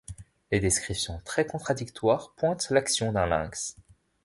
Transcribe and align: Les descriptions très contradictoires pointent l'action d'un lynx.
Les 0.49 0.59
descriptions 0.59 1.19
très 1.25 1.45
contradictoires 1.45 2.33
pointent 2.33 2.71
l'action 2.71 3.11
d'un 3.11 3.27
lynx. 3.27 3.75